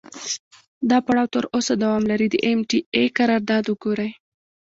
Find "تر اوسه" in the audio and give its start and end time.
1.33-1.73